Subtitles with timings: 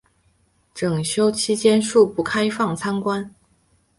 [0.73, 3.35] 整修期间恕不开放参观